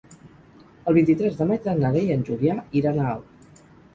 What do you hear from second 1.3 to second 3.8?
de maig na Nara i en Julià iran a Alp.